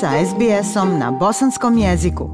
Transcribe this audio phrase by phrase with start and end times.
[0.00, 2.30] sa SBS-om na bosanskom jeziku.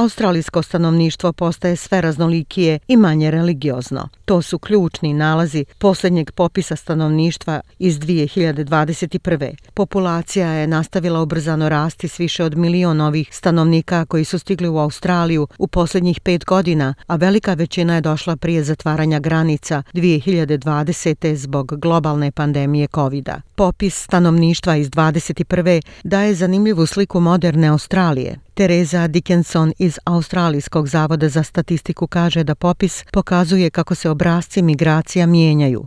[0.00, 4.08] Australijsko stanovništvo postaje sve raznolikije i manje religiozno.
[4.30, 9.54] To su ključni nalazi posljednjeg popisa stanovništva iz 2021.
[9.74, 14.78] Populacija je nastavila ubrzano rasti s više od milion novih stanovnika koji su stigli u
[14.78, 21.34] Australiju u posljednjih pet godina, a velika većina je došla prije zatvaranja granica 2020.
[21.34, 23.40] zbog globalne pandemije covid -a.
[23.54, 25.82] Popis stanovništva iz 2021.
[26.04, 28.38] daje zanimljivu sliku moderne Australije.
[28.54, 35.26] Teresa Dickinson iz Australijskog zavoda za statistiku kaže da popis pokazuje kako se obrazci migracija
[35.26, 35.86] mijenjaju.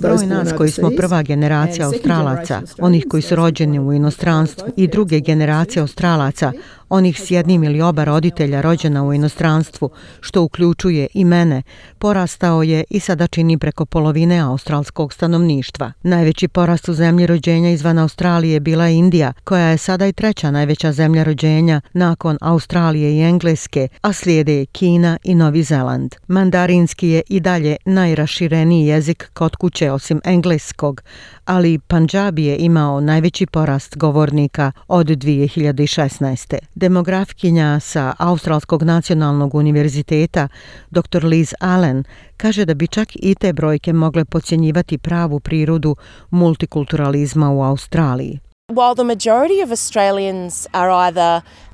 [0.00, 5.20] Broj nas koji smo prva generacija Australaca, onih koji su rođeni u inostranstvu i druge
[5.20, 6.52] generacije Australaca,
[6.88, 11.62] onih s jednim ili oba roditelja rođena u inostranstvu, što uključuje i mene,
[11.98, 15.92] porastao je i sada čini preko polovine australskog stanovništva.
[16.02, 20.50] Najveći porast u zemlji rođenja izvan Australije bila je Indija, koja je sada i treća
[20.50, 26.14] najveća zemlja rođenja nakon Australije i Engleske, a slijede Kina i Novi Zeland.
[26.28, 31.02] Mandarinski je i dalje najrašireniji jezik kod kuće osim engleskog,
[31.44, 36.56] ali Panđabi je imao najveći porast govornika od 2016.
[36.74, 40.48] Demografkinja sa Australskog nacionalnog univerziteta,
[40.90, 41.24] dr.
[41.24, 42.04] Liz Allen,
[42.36, 45.96] kaže da bi čak i te brojke mogle pocijenjivati pravu prirodu
[46.30, 48.45] multikulturalizma u Australiji.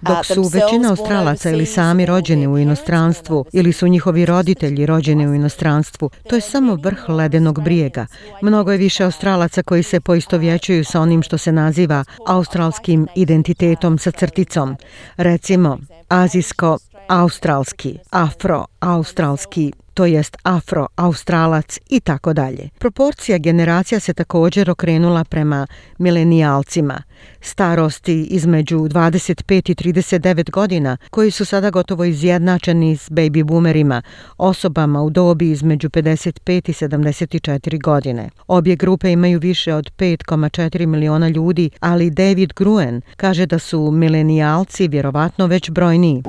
[0.01, 5.35] Dok su većina Australaca ili sami rođeni u inostranstvu ili su njihovi roditelji rođeni u
[5.35, 8.07] inostranstvu, to je samo vrh ledenog brijega.
[8.43, 14.11] Mnogo je više Australaca koji se poistovjećuju sa onim što se naziva australskim identitetom sa
[14.11, 14.77] crticom.
[15.17, 15.79] Recimo,
[16.09, 17.99] azijsko-australski,
[18.83, 22.69] australski to jest afro-australac i tako dalje.
[22.79, 25.67] Proporcija generacija se također okrenula prema
[25.99, 27.03] milenijalcima,
[27.41, 34.03] starosti između 25 i 39 godina, koji su sada gotovo izjednačeni s baby boomerima,
[34.39, 38.31] osobama u dobi između 55 i 74 godine.
[38.47, 44.89] Obje grupe imaju više od 5,4 miliona ljudi, ali David Gruen kaže da su milenijalci
[44.89, 46.23] vjerovatno već brojniji.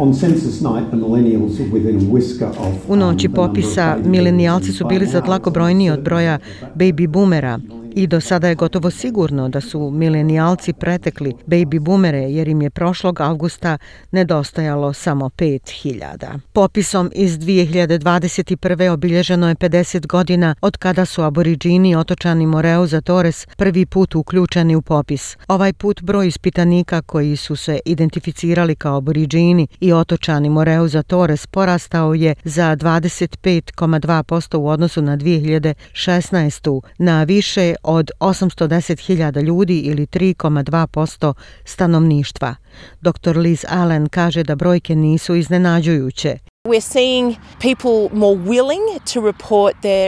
[2.88, 6.40] U noći popisa milenijalci su bili za dlako brojniji od broja
[6.76, 7.60] baby boomera,
[7.96, 12.70] I do sada je gotovo sigurno da su milenijalci pretekli baby boomere jer im je
[12.70, 13.78] prošlog avgusta
[14.12, 16.40] nedostajalo samo 5000.
[16.54, 18.90] Popisom iz 2021.
[18.90, 24.76] obilježeno je 50 godina od kada su aboriđini otočani Moreo za Torres prvi put uključeni
[24.76, 25.38] u popis.
[25.48, 31.48] Ovaj put broj ispitanika koji su se identificirali kao aboriđini i otočani Moreo za Torres
[31.48, 36.82] porastao je za 25,2% u odnosu na 2016.
[36.98, 41.34] na više od 810.000 ljudi ili 3,2%
[41.66, 42.56] stanovništva.
[43.02, 43.38] Dr.
[43.38, 46.38] Liz Allen kaže da brojke nisu iznenađujuće.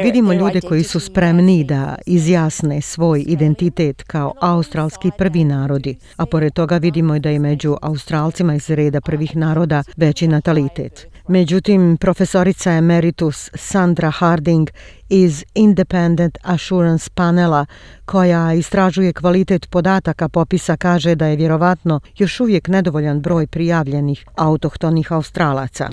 [0.03, 6.53] Vidimo ljude koji su spremni da izjasne svoj identitet kao australski prvi narodi, a pored
[6.53, 11.07] toga vidimo da je među australcima iz reda prvih naroda veći natalitet.
[11.27, 14.69] Međutim, profesorica emeritus Sandra Harding
[15.09, 17.65] iz Independent Assurance Panela,
[18.05, 25.11] koja istražuje kvalitet podataka popisa, kaže da je vjerovatno još uvijek nedovoljan broj prijavljenih autohtonih
[25.11, 25.89] australaca.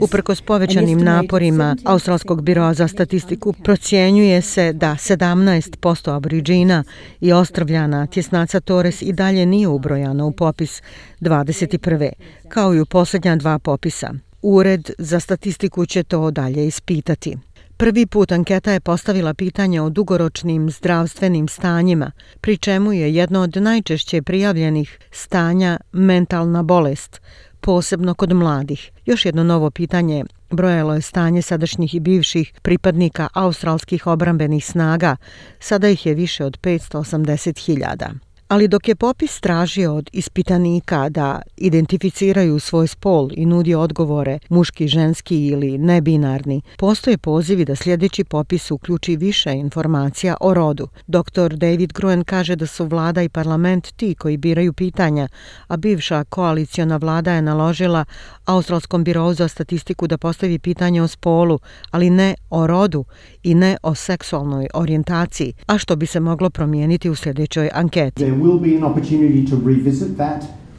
[0.00, 6.84] Uprkos povećanim naporima Australskog biroa za statistiku, procjenjuje se da 17% aboriđina
[7.20, 10.82] i ostravljana tjesnaca Torres i dalje nije ubrojano u popis
[11.20, 12.12] 21.
[12.48, 14.25] kao i u posljednja dva popisa.
[14.48, 17.36] Ured za statistiku će to dalje ispitati.
[17.76, 23.56] Prvi put anketa je postavila pitanje o dugoročnim zdravstvenim stanjima, pri čemu je jedno od
[23.56, 27.20] najčešće prijavljenih stanja mentalna bolest,
[27.60, 28.90] posebno kod mladih.
[29.06, 35.16] Još jedno novo pitanje brojalo je stanje sadašnjih i bivših pripadnika australskih obrambenih snaga,
[35.60, 38.25] sada ih je više od 580.000.
[38.48, 44.88] Ali dok je popis tražio od ispitanika da identificiraju svoj spol i nudi odgovore muški,
[44.88, 50.88] ženski ili nebinarni, postoje pozivi da sljedeći popis uključi više informacija o rodu.
[51.06, 51.54] Dr.
[51.54, 55.28] David Gruen kaže da su vlada i parlament ti koji biraju pitanja,
[55.68, 58.04] a bivša koalicijona vlada je naložila
[58.44, 61.58] Australskom birovu za statistiku da postavi pitanje o spolu,
[61.90, 63.04] ali ne o rodu
[63.42, 68.35] i ne o seksualnoj orijentaciji, a što bi se moglo promijeniti u sljedećoj anketi.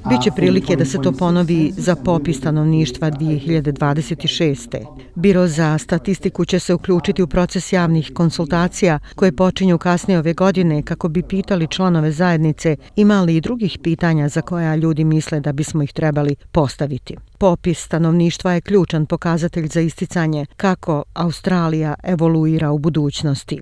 [0.09, 4.85] Biće prilike da se to ponovi za popis stanovništva 2026.
[5.15, 10.83] Biro za statistiku će se uključiti u proces javnih konsultacija koje počinju kasnije ove godine
[10.83, 15.83] kako bi pitali članove zajednice imali i drugih pitanja za koja ljudi misle da bismo
[15.83, 17.15] ih trebali postaviti.
[17.37, 23.61] Popis stanovništva je ključan pokazatelj za isticanje kako Australija evoluira u budućnosti.